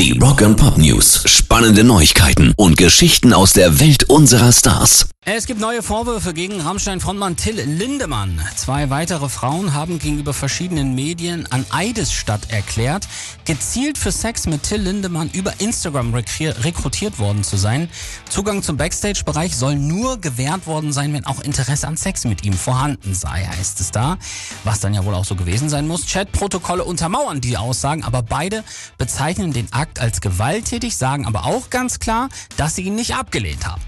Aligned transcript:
Die 0.00 0.18
Rock 0.18 0.40
and 0.40 0.56
Pop 0.56 0.78
News. 0.78 1.24
Spannende 1.26 1.84
Neuigkeiten 1.84 2.54
und 2.56 2.78
Geschichten 2.78 3.34
aus 3.34 3.52
der 3.52 3.80
Welt 3.80 4.04
unserer 4.04 4.50
Stars. 4.50 5.10
Es 5.26 5.44
gibt 5.44 5.60
neue 5.60 5.82
Vorwürfe 5.82 6.32
gegen 6.32 6.62
Rammstein-Frontmann 6.62 7.36
Till 7.36 7.60
Lindemann. 7.60 8.40
Zwei 8.56 8.88
weitere 8.88 9.28
Frauen 9.28 9.74
haben 9.74 9.98
gegenüber 9.98 10.32
verschiedenen 10.32 10.94
Medien 10.94 11.46
an 11.52 11.66
Eidesstadt 11.68 12.50
erklärt, 12.50 13.06
gezielt 13.44 13.98
für 13.98 14.12
Sex 14.12 14.46
mit 14.46 14.62
Till 14.62 14.80
Lindemann 14.80 15.28
über 15.34 15.52
Instagram 15.60 16.14
rekrutiert 16.14 17.18
worden 17.18 17.44
zu 17.44 17.58
sein. 17.58 17.90
Zugang 18.30 18.62
zum 18.62 18.78
Backstage-Bereich 18.78 19.54
soll 19.54 19.76
nur 19.76 20.18
gewährt 20.18 20.66
worden 20.66 20.90
sein, 20.90 21.12
wenn 21.12 21.26
auch 21.26 21.40
Interesse 21.42 21.86
an 21.86 21.98
Sex 21.98 22.24
mit 22.24 22.42
ihm 22.42 22.54
vorhanden 22.54 23.14
sei, 23.14 23.44
heißt 23.44 23.78
es 23.80 23.90
da. 23.90 24.16
Was 24.64 24.80
dann 24.80 24.94
ja 24.94 25.04
wohl 25.04 25.14
auch 25.14 25.26
so 25.26 25.34
gewesen 25.34 25.68
sein 25.68 25.86
muss. 25.86 26.06
Chatprotokolle 26.06 26.82
untermauern 26.82 27.42
die 27.42 27.58
Aussagen, 27.58 28.04
aber 28.04 28.22
beide 28.22 28.64
bezeichnen 28.96 29.52
den 29.52 29.70
Akt 29.70 29.89
als 29.98 30.20
gewalttätig, 30.20 30.96
sagen 30.96 31.26
aber 31.26 31.46
auch 31.46 31.70
ganz 31.70 31.98
klar, 31.98 32.28
dass 32.56 32.76
sie 32.76 32.82
ihn 32.82 32.94
nicht 32.94 33.14
abgelehnt 33.14 33.66
haben. 33.66 33.82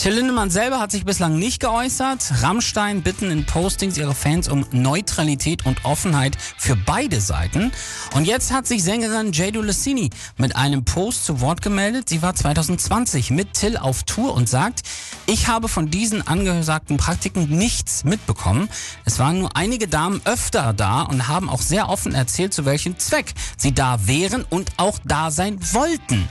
Till 0.00 0.14
Lindemann 0.14 0.48
selber 0.48 0.80
hat 0.80 0.90
sich 0.90 1.04
bislang 1.04 1.38
nicht 1.38 1.60
geäußert. 1.60 2.24
Rammstein 2.40 3.02
bitten 3.02 3.30
in 3.30 3.44
Postings 3.44 3.98
ihre 3.98 4.14
Fans 4.14 4.48
um 4.48 4.64
Neutralität 4.72 5.66
und 5.66 5.84
Offenheit 5.84 6.38
für 6.56 6.74
beide 6.74 7.20
Seiten. 7.20 7.70
Und 8.14 8.24
jetzt 8.24 8.50
hat 8.50 8.66
sich 8.66 8.82
Sängerin 8.82 9.32
Jado 9.32 9.60
Lessini 9.60 10.08
mit 10.38 10.56
einem 10.56 10.86
Post 10.86 11.26
zu 11.26 11.42
Wort 11.42 11.60
gemeldet. 11.60 12.08
Sie 12.08 12.22
war 12.22 12.34
2020 12.34 13.30
mit 13.30 13.52
Till 13.52 13.76
auf 13.76 14.04
Tour 14.04 14.32
und 14.32 14.48
sagt, 14.48 14.80
ich 15.26 15.48
habe 15.48 15.68
von 15.68 15.90
diesen 15.90 16.26
angesagten 16.26 16.96
Praktiken 16.96 17.50
nichts 17.50 18.02
mitbekommen. 18.04 18.70
Es 19.04 19.18
waren 19.18 19.40
nur 19.40 19.54
einige 19.54 19.86
Damen 19.86 20.22
öfter 20.24 20.72
da 20.72 21.02
und 21.02 21.28
haben 21.28 21.50
auch 21.50 21.60
sehr 21.60 21.90
offen 21.90 22.14
erzählt, 22.14 22.54
zu 22.54 22.64
welchem 22.64 22.98
Zweck 22.98 23.34
sie 23.58 23.74
da 23.74 24.06
wären 24.06 24.46
und 24.48 24.70
auch 24.78 24.98
da 25.04 25.30
sein 25.30 25.58
wollten. 25.74 26.26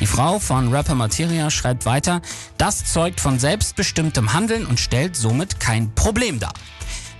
Die 0.00 0.06
Frau 0.06 0.38
von 0.38 0.72
Rapper 0.72 0.94
Materia 0.94 1.50
schreibt 1.50 1.84
weiter, 1.84 2.22
das 2.56 2.84
zeugt 2.84 3.20
von 3.20 3.38
selbstbestimmtem 3.38 4.32
Handeln 4.32 4.64
und 4.66 4.78
stellt 4.78 5.16
somit 5.16 5.58
kein 5.58 5.92
Problem 5.94 6.38
dar. 6.38 6.52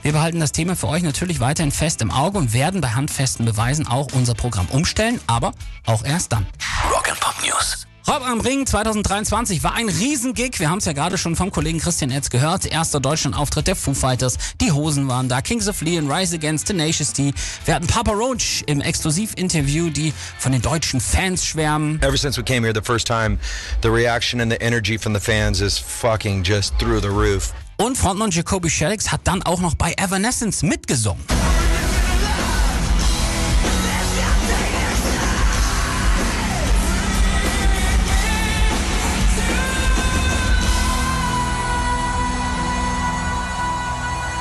Wir 0.03 0.13
behalten 0.13 0.39
das 0.39 0.53
Thema 0.53 0.77
für 0.77 0.89
euch 0.89 1.03
natürlich 1.03 1.41
weiterhin 1.41 1.73
fest 1.73 2.01
im 2.03 2.13
Auge 2.13 2.39
und 2.39 2.53
werden 2.53 2.81
bei 2.81 2.91
handfesten 2.91 3.45
Beweisen 3.45 3.89
auch 3.89 4.09
unser 4.13 4.35
Programm 4.35 4.67
umstellen, 4.71 5.21
aber 5.27 5.53
auch 5.87 6.05
erst 6.05 6.33
dann. 6.33 6.47
Rock'n'Pop 6.89 7.45
News. 7.45 7.87
Rock 8.09 8.27
am 8.27 8.41
Ring 8.41 8.65
2023 8.65 9.63
war 9.63 9.75
ein 9.75 9.91
Riesengig. 9.91 10.61
Wir 10.61 10.71
haben 10.71 10.79
es 10.79 10.87
ja 10.87 10.95
gerade 10.95 11.19
schon 11.19 11.37
vom 11.37 11.51
Kollegen 11.51 11.79
Christian 11.79 12.11
Etz 12.11 12.31
gehört. 12.31 12.65
Erster 12.65 13.01
Deutschland-Auftritt 13.01 13.67
der 13.67 13.77
Foo 13.77 13.93
Fighters. 13.93 14.39
Die 14.63 14.73
Hosen 14.73 15.09
waren 15.09 15.29
da. 15.29 15.43
Kings 15.43 15.69
of 15.69 15.83
Leon, 15.83 16.11
Rise 16.11 16.37
Against 16.37 16.69
Tenacious 16.69 17.13
D. 17.13 17.35
Wir 17.67 17.75
hatten 17.75 17.87
Papa 17.87 18.13
Roach 18.13 18.65
im 18.65 18.81
Exklusiv-Interview, 18.81 19.91
die 19.91 20.15
von 20.39 20.53
den 20.53 20.63
deutschen 20.63 21.03
Fans 21.03 21.45
schwärmen. 21.45 22.01
Ever 22.01 22.17
since 22.17 22.41
we 22.41 22.43
came 22.43 22.67
here 22.67 22.73
the 22.75 22.81
first 22.83 23.07
time, 23.07 23.37
the 23.83 23.91
reaction 23.91 24.41
and 24.41 24.51
the 24.51 24.59
energy 24.63 24.97
from 24.97 25.13
the 25.13 25.21
fans 25.21 25.61
is 25.61 25.77
fucking 25.77 26.43
just 26.43 26.79
through 26.79 27.03
the 27.03 27.09
roof. 27.09 27.53
Und 27.77 27.99
Frontmann 27.99 28.31
Jacoby 28.31 28.71
Shaddix 28.71 29.13
hat 29.13 29.21
dann 29.25 29.43
auch 29.43 29.61
noch 29.61 29.75
bei 29.75 29.93
Evanescence 29.99 30.63
mitgesungen. 30.63 31.23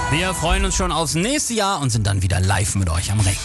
Wir 0.10 0.34
freuen 0.34 0.64
uns 0.64 0.76
schon 0.76 0.94
aufs 0.94 1.16
nächste 1.16 1.54
Jahr 1.54 1.82
und 1.82 1.90
sind 1.90 2.08
dann 2.08 2.22
wieder 2.22 2.40
live 2.40 2.76
mit 2.76 2.90
euch 2.90 3.12
am 3.12 3.20
Ring. 3.20 3.38